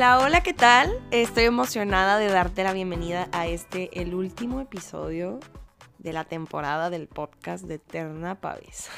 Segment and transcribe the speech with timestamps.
[0.00, 0.90] Hola, hola, ¿qué tal?
[1.10, 5.40] Estoy emocionada de darte la bienvenida a este, el último episodio
[5.98, 8.88] de la temporada del podcast de Eterna Paves.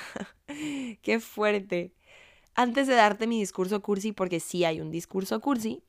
[1.03, 1.93] ¡Qué fuerte!
[2.55, 5.83] Antes de darte mi discurso cursi, porque sí hay un discurso cursi,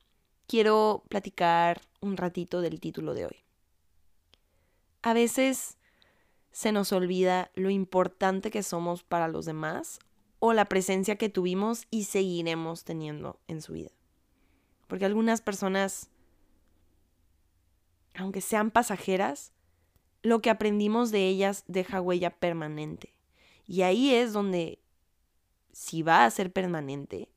[0.48, 3.44] quiero platicar un ratito del título de hoy.
[5.02, 5.78] A veces
[6.50, 10.00] se nos olvida lo importante que somos para los demás
[10.40, 13.92] o la presencia que tuvimos y seguiremos teniendo en su vida.
[14.94, 16.08] Porque algunas personas,
[18.14, 19.52] aunque sean pasajeras,
[20.22, 23.12] lo que aprendimos de ellas deja huella permanente.
[23.66, 24.78] Y ahí es donde,
[25.72, 27.28] si va a ser permanente,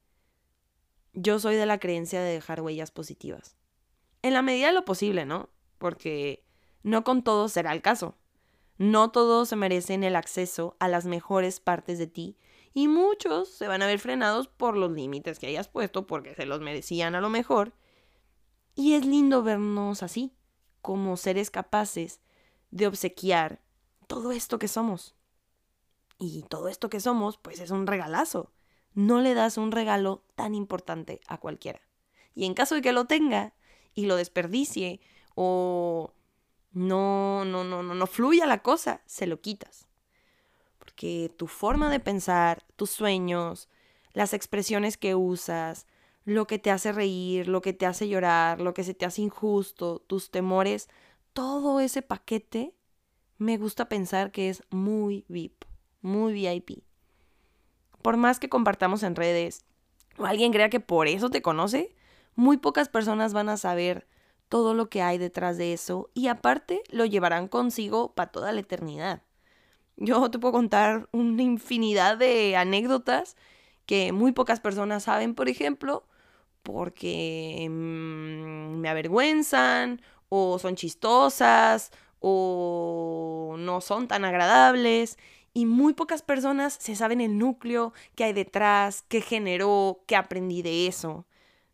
[1.14, 3.58] yo soy de la creencia de dejar huellas positivas.
[4.22, 5.50] En la medida de lo posible, ¿no?
[5.80, 6.46] Porque
[6.84, 8.20] no con todos será el caso.
[8.78, 12.38] No todos se merecen el acceso a las mejores partes de ti
[12.78, 16.46] y muchos se van a ver frenados por los límites que hayas puesto porque se
[16.46, 17.74] los merecían a lo mejor.
[18.76, 20.36] Y es lindo vernos así,
[20.84, 22.22] como seres capaces
[22.70, 23.64] de obsequiar
[24.06, 25.16] todo esto que somos.
[26.20, 28.52] Y todo esto que somos, pues es un regalazo.
[28.94, 31.82] No le das un regalo tan importante a cualquiera.
[32.36, 33.56] Y en caso de que lo tenga
[33.96, 35.02] y lo desperdicie
[35.34, 36.14] o
[36.74, 39.87] no, no, no, no, no fluya la cosa, se lo quitas
[40.98, 43.70] que tu forma de pensar, tus sueños,
[44.12, 45.86] las expresiones que usas,
[46.26, 49.22] lo que te hace reír, lo que te hace llorar, lo que se te hace
[49.22, 50.90] injusto, tus temores,
[51.32, 52.74] todo ese paquete
[53.38, 55.64] me gusta pensar que es muy VIP,
[56.02, 56.84] muy VIP.
[58.02, 59.64] Por más que compartamos en redes
[60.18, 61.96] o alguien crea que por eso te conoce,
[62.36, 64.08] muy pocas personas van a saber
[64.50, 68.62] todo lo que hay detrás de eso y aparte lo llevarán consigo para toda la
[68.62, 69.22] eternidad.
[69.98, 73.36] Yo te puedo contar una infinidad de anécdotas
[73.86, 76.06] que muy pocas personas saben, por ejemplo,
[76.64, 85.18] porque mm, me avergüenzan o son chistosas o no son tan agradables
[85.54, 90.62] y muy pocas personas se saben el núcleo que hay detrás, qué generó, qué aprendí
[90.62, 91.26] de eso.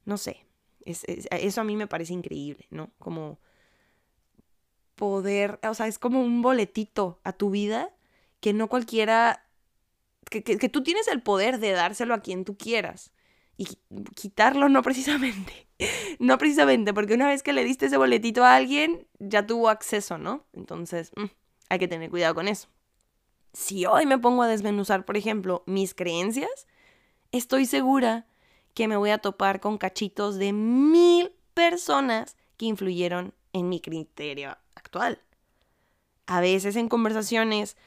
[0.05, 0.45] No sé,
[0.85, 2.91] eso a mí me parece increíble, ¿no?
[2.99, 3.39] Como
[4.95, 7.92] poder, o sea, es como un boletito a tu vida
[8.43, 9.47] que no cualquiera,
[10.29, 13.13] que, tú tienes el poder de dárselo a quien tú quieras
[13.55, 13.67] y
[14.15, 15.69] quitarlo no precisamente,
[16.19, 20.17] no precisamente, porque una vez que le diste ese boletito a alguien, ya tuvo acceso,
[20.17, 20.45] ¿no?
[20.51, 21.27] Entonces, mm,
[21.69, 22.67] hay que tener cuidado con eso.
[23.53, 26.67] Si hoy me pongo a desmenuzar, por ejemplo, mis creencias,
[27.31, 28.27] estoy segura
[28.73, 34.57] que me voy a topar con cachitos de mil personas que influyeron en mi criterio
[34.75, 35.21] actual.
[36.25, 37.77] A veces en conversaciones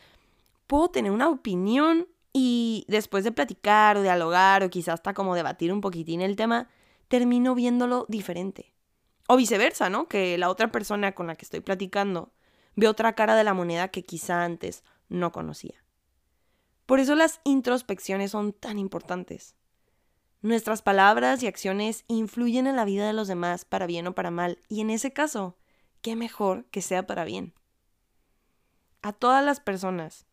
[0.67, 5.73] puedo tener una opinión y después de platicar o dialogar o quizás hasta como debatir
[5.73, 6.69] un poquitín el tema,
[7.09, 8.75] termino viéndolo diferente.
[9.29, 10.07] O viceversa, ¿no?
[10.07, 12.33] Que la otra persona con la que estoy platicando
[12.75, 15.83] ve otra cara de la moneda que quizá antes no conocía.
[16.85, 19.57] Por eso las introspecciones son tan importantes.
[20.43, 24.31] Nuestras palabras y acciones influyen en la vida de los demás para bien o para
[24.31, 25.57] mal, y en ese caso,
[26.03, 27.55] qué mejor que sea para bien.
[29.03, 30.27] A todas las personas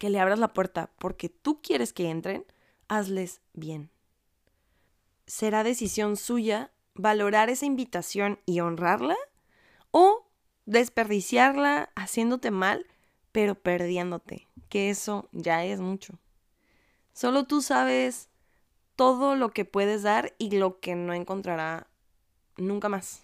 [0.00, 2.46] que le abras la puerta porque tú quieres que entren,
[2.88, 3.90] hazles bien.
[5.26, 9.16] Será decisión suya valorar esa invitación y honrarla
[9.90, 10.26] o
[10.64, 12.86] desperdiciarla haciéndote mal,
[13.30, 16.14] pero perdiéndote, que eso ya es mucho.
[17.12, 18.30] Solo tú sabes
[18.96, 21.88] todo lo que puedes dar y lo que no encontrará
[22.56, 23.20] nunca más.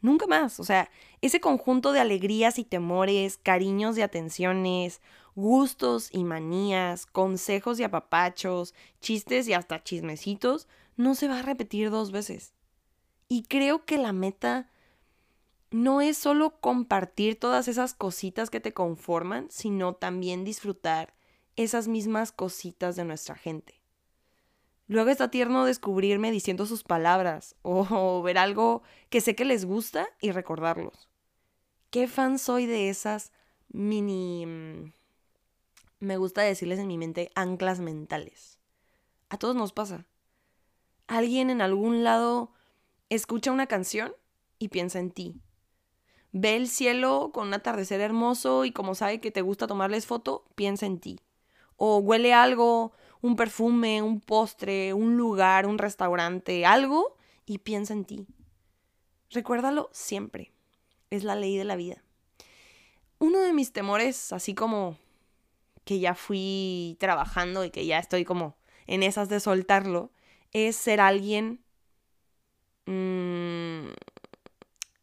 [0.00, 0.60] Nunca más.
[0.60, 0.88] O sea,
[1.20, 5.00] ese conjunto de alegrías y temores, cariños y atenciones,
[5.34, 11.90] gustos y manías, consejos y apapachos, chistes y hasta chismecitos, no se va a repetir
[11.90, 12.54] dos veces.
[13.28, 14.70] Y creo que la meta
[15.70, 21.14] no es solo compartir todas esas cositas que te conforman, sino también disfrutar
[21.56, 23.80] esas mismas cositas de nuestra gente.
[24.86, 30.06] Luego está tierno descubrirme diciendo sus palabras o, ver algo que sé que les gusta
[30.20, 31.08] y recordarlos.
[31.90, 33.32] ¿Qué fan soy de esas
[33.68, 34.92] mini...
[36.04, 38.58] Me gusta decirles en mi mente anclas mentales?
[39.30, 40.06] A todos nos pasa.
[41.06, 42.52] Alguien en algún lado
[43.08, 44.14] escucha una canción
[44.58, 45.40] y piensa en ti.
[46.30, 50.44] Ve el cielo con un atardecer hermoso y como sabe que te gusta tomarles foto,
[50.54, 51.20] piensa en ti.
[51.76, 52.92] O huele algo
[53.22, 57.16] un perfume, un postre, un lugar, un restaurante, algo,
[57.46, 58.26] y piensa en ti.
[59.30, 60.52] Recuérdalo siempre.
[61.08, 62.04] Es la ley de la vida.
[63.18, 64.98] Uno de mis temores, así como
[65.84, 70.12] que ya fui trabajando y que ya estoy como en esas de soltarlo,
[70.52, 71.60] es ser alguien
[72.86, 73.88] mm,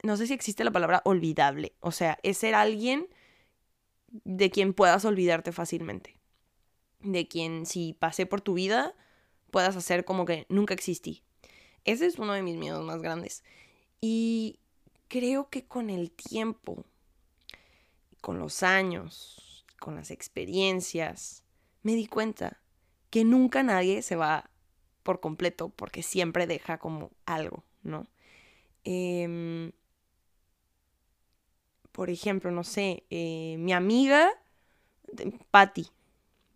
[0.03, 1.73] no sé si existe la palabra olvidable.
[1.79, 3.07] O sea, es ser alguien
[4.07, 6.17] de quien puedas olvidarte fácilmente.
[6.99, 8.95] De quien si pasé por tu vida
[9.51, 11.23] puedas hacer como que nunca existí.
[11.83, 13.43] Ese es uno de mis miedos más grandes.
[13.99, 14.59] Y
[15.07, 16.85] creo que con el tiempo,
[18.21, 19.50] con los años,
[19.81, 21.43] con las experiencias,
[21.81, 22.61] me di cuenta
[23.09, 24.51] que nunca nadie se va
[25.03, 28.07] por completo porque siempre deja como algo, ¿no?
[28.83, 29.71] Em,
[31.91, 34.31] por ejemplo, no sé, eh, mi amiga,
[35.49, 35.87] Patty.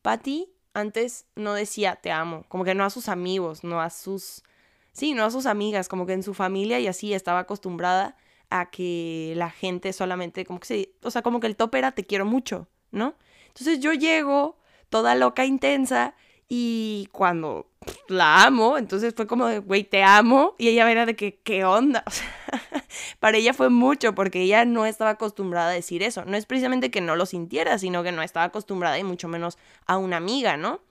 [0.03, 4.43] Patty antes no decía te amo, como que no a sus amigos, no a sus,
[4.91, 8.17] sí, no a sus amigas, como que en su familia y así estaba acostumbrada
[8.51, 11.93] a que la gente solamente, como que se, o sea, como que el top era
[11.93, 13.15] te quiero mucho, ¿no?
[13.47, 14.57] Entonces yo llego
[14.89, 16.15] toda loca, intensa,
[16.47, 17.67] y cuando
[18.07, 20.55] la amo, entonces fue como de, güey, te amo.
[20.57, 22.03] Y ella era de que, ¿qué onda?
[23.19, 26.23] Para ella fue mucho porque ella no estaba acostumbrada a decir eso.
[26.25, 29.57] No es precisamente que no lo sintiera, sino que no estaba acostumbrada y mucho menos
[29.87, 30.81] a una amiga, ¿no?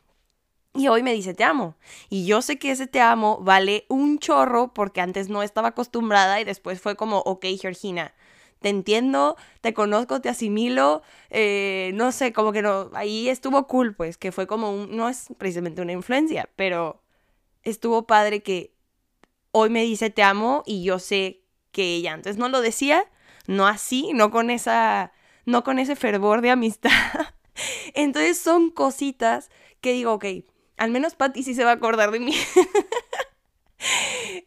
[0.77, 1.77] Y hoy me dice te amo.
[2.11, 6.41] Y yo sé que ese te amo vale un chorro porque antes no estaba acostumbrada
[6.41, 8.13] y después fue como, ok, Georgina,
[8.65, 13.95] te entiendo, te conozco, te asimilo, eh, no sé, como que no, ahí estuvo cool,
[13.95, 17.03] pues, que fue como un, no es precisamente una influencia, pero
[17.63, 18.73] estuvo padre que
[19.51, 23.05] hoy me dice te amo y yo sé que ella antes no lo decía,
[23.47, 25.13] no así, no con esa,
[25.45, 26.91] no con ese fervor de amistad.
[27.93, 29.51] Entonces son cositas
[29.83, 30.25] que digo, ok,
[30.79, 32.35] al menos Patty sí se va a acordar de mí.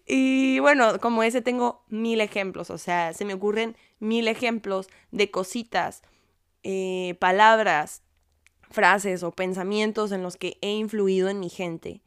[0.08, 5.30] y bueno, como ese tengo mil ejemplos, o sea, se me ocurren mil ejemplos de
[5.32, 6.02] cositas,
[6.64, 8.04] eh, palabras,
[8.70, 12.02] frases o pensamientos en los que he influido en mi gente.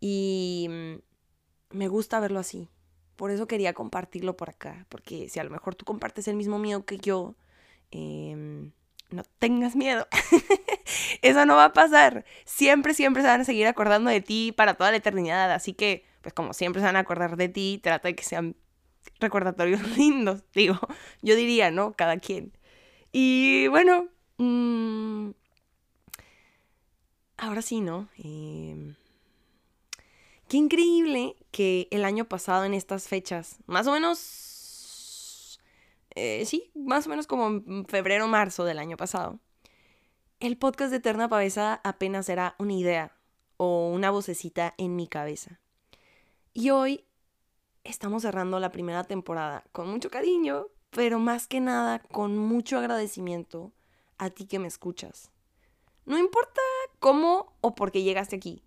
[0.00, 2.68] Y mm, me gusta verlo así.
[3.16, 6.58] Por eso quería compartirlo por acá, porque si a lo mejor tú compartes el mismo
[6.58, 7.34] miedo que yo,
[7.90, 8.72] em,
[9.10, 10.06] no tengas miedo.
[11.22, 12.24] Eso no va a pasar.
[12.44, 15.52] Siempre, siempre se van a seguir acordando de ti para toda la eternidad.
[15.52, 18.56] Así que, pues como siempre se van a acordar de ti, trata de que sean
[19.20, 20.76] recordatorios lindos, digo,
[21.22, 21.94] yo diría, ¿no?
[21.94, 22.52] Cada quien.
[23.12, 24.08] Y bueno,
[24.38, 25.30] mm,
[27.36, 28.08] ahora sí, ¿no?
[28.18, 28.96] Em,
[30.48, 35.60] qué increíble que el año pasado en estas fechas, más o menos,
[36.16, 39.38] eh, sí, más o menos como febrero, marzo del año pasado,
[40.40, 43.16] el podcast de Eterna Pavesa apenas era una idea
[43.58, 45.60] o una vocecita en mi cabeza.
[46.58, 47.04] Y hoy
[47.84, 53.74] estamos cerrando la primera temporada con mucho cariño, pero más que nada con mucho agradecimiento
[54.16, 55.30] a ti que me escuchas.
[56.06, 56.62] No importa
[56.98, 58.62] cómo o por qué llegaste aquí.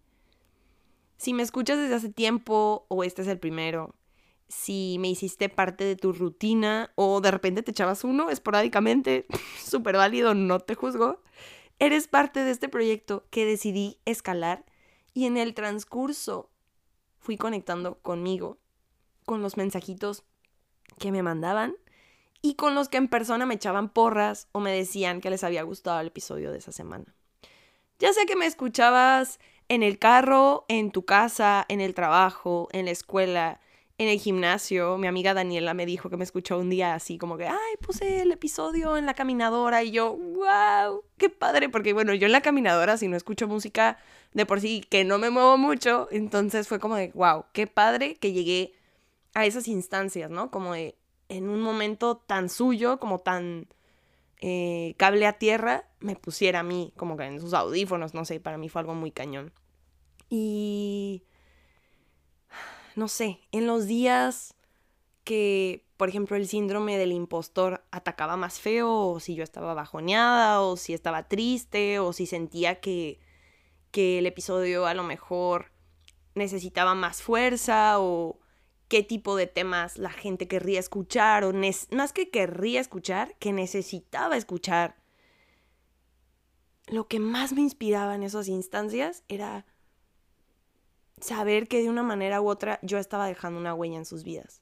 [1.18, 3.96] Si me escuchas desde hace tiempo o este es el primero,
[4.48, 9.26] si me hiciste parte de tu rutina o de repente te echabas uno esporádicamente,
[9.66, 11.24] súper válido, no te juzgo,
[11.80, 14.64] eres parte de este proyecto que decidí escalar
[15.16, 16.52] y en el transcurso
[17.19, 18.57] fui conectando conmigo
[19.25, 20.23] con los mensajitos
[20.97, 21.76] que me mandaban
[22.42, 25.64] y con los que en persona me echaban porras o me decían que les había
[25.64, 27.16] gustado el episodio de esa semana.
[27.99, 32.85] Ya sea que me escuchabas en el carro, en tu casa, en el trabajo, en
[32.85, 33.59] la escuela,
[34.00, 34.98] en el gimnasio.
[34.98, 38.22] Mi amiga Daniela me dijo que me escuchó un día así como que, ay, puse
[38.22, 42.42] el episodio en la caminadora y yo, wow, qué padre, porque bueno, yo en la
[42.42, 43.98] caminadora si no escucho música
[44.34, 48.16] de por sí que no me muevo mucho, entonces fue como de, wow, qué padre
[48.16, 48.74] que llegué
[49.34, 50.50] a esas instancias, ¿no?
[50.50, 50.96] Como de,
[51.28, 53.68] en un momento tan suyo, como tan
[54.40, 58.40] eh, cable a tierra, me pusiera a mí, como que en sus audífonos, no sé,
[58.40, 59.52] para mí fue algo muy cañón.
[60.30, 61.24] Y,
[63.00, 64.54] no sé, en los días
[65.24, 70.62] que, por ejemplo, el síndrome del impostor atacaba más feo, o si yo estaba bajoneada,
[70.62, 73.20] o si estaba triste, o si sentía que,
[73.92, 75.72] que el episodio a lo mejor
[76.36, 78.40] necesitaba más fuerza, o
[78.90, 81.54] qué tipo de temas la gente querría escuchar o
[81.92, 84.98] más que querría escuchar, que necesitaba escuchar.
[86.88, 89.66] Lo que más me inspiraba en esas instancias era
[91.21, 94.61] saber que de una manera u otra yo estaba dejando una huella en sus vidas.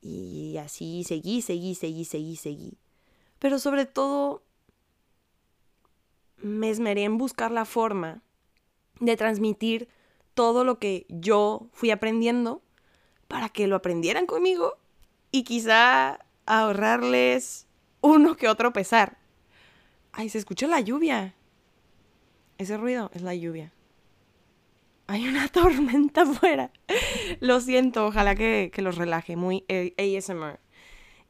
[0.00, 2.78] Y así seguí, seguí, seguí, seguí, seguí.
[3.38, 4.42] Pero sobre todo
[6.36, 8.22] me esmeré en buscar la forma
[8.98, 9.88] de transmitir
[10.34, 12.62] todo lo que yo fui aprendiendo
[13.28, 14.76] para que lo aprendieran conmigo
[15.30, 17.66] y quizá ahorrarles
[18.00, 19.18] uno que otro pesar.
[20.12, 21.34] Ay, se escucha la lluvia.
[22.58, 23.72] Ese ruido es la lluvia.
[25.10, 26.70] Hay una tormenta afuera.
[27.40, 29.36] Lo siento, ojalá que, los relaje.
[29.36, 29.64] Muy
[29.98, 30.60] ASMR.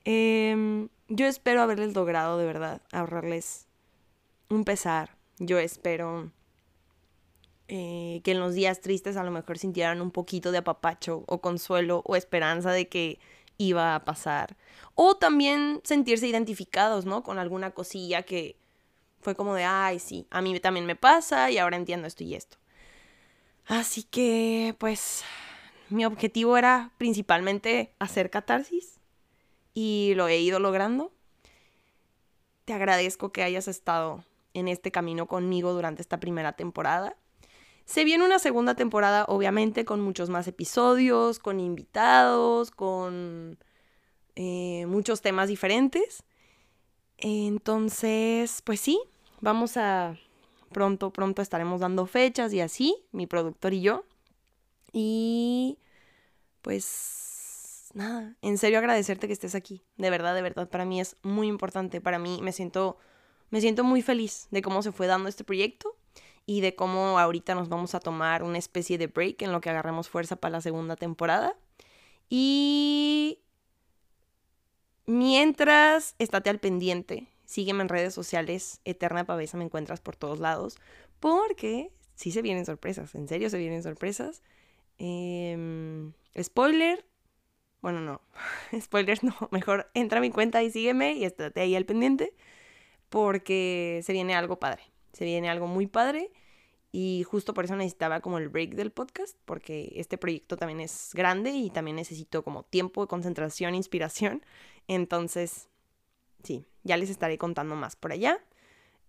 [0.05, 3.67] Em, yo espero haberles logrado de verdad ahorrarles
[4.49, 5.17] un pesar.
[5.39, 6.31] Yo espero
[7.69, 11.41] eh, que en los días tristes a lo mejor sintieran un poquito de apapacho o
[11.41, 13.19] consuelo o esperanza de que
[13.57, 14.57] iba a pasar.
[14.95, 17.23] O también sentirse identificados, ¿no?
[17.23, 18.57] Con alguna cosilla que
[19.21, 22.35] fue como de, ay, sí, a mí también me pasa y ahora entiendo esto y
[22.35, 22.59] esto.
[23.71, 25.23] Así que, pues,
[25.91, 28.99] mi objetivo era principalmente hacer catarsis
[29.75, 31.13] y lo he ido logrando.
[32.65, 34.25] Te agradezco que hayas estado
[34.55, 37.15] en este camino conmigo durante esta primera temporada.
[37.85, 43.57] Se viene una segunda temporada, obviamente, con muchos más episodios, con invitados, con
[44.35, 46.25] eh, muchos temas diferentes.
[47.19, 49.01] Entonces, pues sí,
[49.41, 50.17] vamos a...
[50.73, 54.05] Pronto, pronto estaremos dando fechas y así, mi productor y yo.
[54.93, 55.79] Y
[56.63, 59.83] pues nada, en serio agradecerte que estés aquí.
[59.97, 62.01] De verdad, de verdad, para mí es muy importante.
[62.01, 62.99] Para mí me siento,
[63.51, 65.97] me siento muy feliz de cómo se fue dando este proyecto
[66.47, 69.71] y de cómo ahorita nos vamos a tomar una especie de break en lo que
[69.71, 71.57] agarremos fuerza para la segunda temporada.
[72.29, 73.41] Y
[75.07, 80.79] mientras, estate al pendiente Sígueme en redes sociales, Eterna Pavesa, me encuentras por todos lados,
[81.19, 84.45] porque sí se vienen sorpresas, en serio se vienen sorpresas.
[84.99, 87.05] Em, spoiler,
[87.83, 88.21] bueno, no,
[88.81, 92.35] spoilers no, mejor entra a mi cuenta y sígueme y estate ahí al pendiente,
[93.09, 96.31] porque se viene algo padre, se viene algo muy padre.
[96.93, 101.11] Y justo por eso necesitaba como el break del podcast, porque este proyecto también es
[101.15, 104.45] grande y también necesito como tiempo, concentración, inspiración.
[104.87, 105.70] Entonces,
[106.43, 108.39] sí, ya les estaré contando más por allá.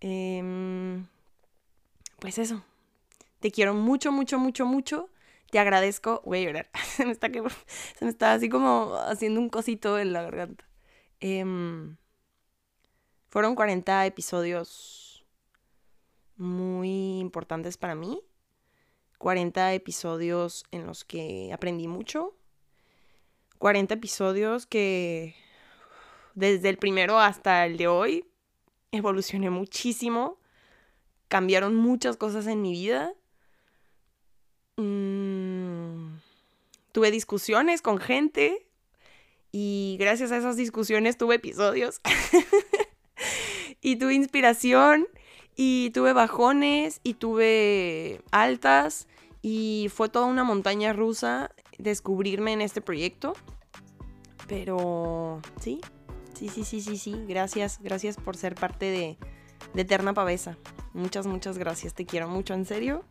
[0.00, 1.06] Em,
[2.18, 2.64] pues eso.
[3.40, 5.10] Te quiero mucho, mucho, mucho, mucho.
[5.50, 6.22] Te agradezco.
[6.24, 6.70] Voy a llorar.
[6.96, 10.64] se, me está se me está así como haciendo un cosito en la garganta.
[11.20, 11.96] Em,
[13.28, 15.24] fueron 40 episodios
[16.36, 18.20] muy importantes para mí.
[19.18, 22.34] 40 episodios en los que aprendí mucho.
[23.58, 25.36] 40 episodios que
[26.34, 28.26] desde el primero hasta el de hoy,
[28.90, 30.38] evolucioné muchísimo.
[31.28, 33.12] Cambiaron muchas cosas en mi vida.
[34.76, 36.16] Mm,
[36.92, 38.66] tuve discusiones con gente
[39.50, 42.00] y gracias a esas discusiones tuve episodios.
[43.80, 45.08] y tuve inspiración
[45.56, 49.08] y tuve bajones y tuve altas
[49.42, 53.34] y fue toda una montaña rusa descubrirme en este proyecto.
[54.46, 55.80] Pero sí,
[56.34, 57.24] Sí, sí, sí, sí, sí.
[57.28, 59.18] Gracias, gracias por ser parte de,
[59.74, 60.56] Eterna Pavesa.
[60.92, 61.94] Muchas, muchas gracias.
[61.94, 63.04] Te quiero mucho, en serio.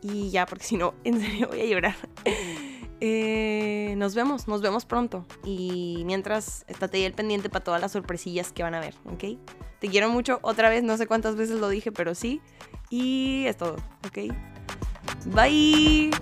[0.00, 1.96] Y ya, porque si no, en serio voy a llorar.
[3.04, 5.26] Eh, nos vemos, nos vemos pronto.
[5.44, 9.40] Y mientras, estate ahí el pendiente para todas las sorpresillas que van a ver, ¿ok?
[9.80, 12.40] Te quiero mucho otra vez, no sé cuántas veces lo dije, pero sí.
[12.90, 13.74] Y es todo,
[14.06, 14.32] ¿ok?
[15.34, 16.12] Bye.